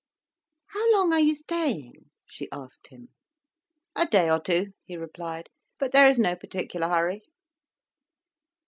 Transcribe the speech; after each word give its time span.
"How 0.73 0.91
long 0.95 1.13
are 1.13 1.19
you 1.19 1.35
staying?" 1.35 2.09
she 2.25 2.49
asked 2.51 2.87
him. 2.87 3.09
"A 3.95 4.07
day 4.07 4.31
or 4.31 4.39
two," 4.39 4.71
he 4.83 4.97
replied. 4.97 5.47
"But 5.77 5.91
there 5.91 6.09
is 6.09 6.17
no 6.17 6.35
particular 6.35 6.87
hurry." 6.89 7.21